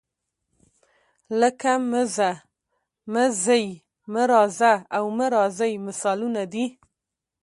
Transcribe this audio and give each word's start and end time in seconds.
لکه 1.39 1.71
مه 1.89 2.01
ځه، 2.15 2.31
مه 3.11 3.25
ځئ، 3.43 3.65
مه 4.11 4.23
راځه 4.31 4.73
او 4.97 5.03
مه 5.17 5.27
راځئ 5.35 5.73
مثالونه 5.87 6.43
دي. 6.53 6.65